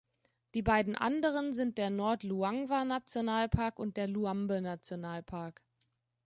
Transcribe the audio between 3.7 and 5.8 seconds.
und der Luambe-Nationalpark.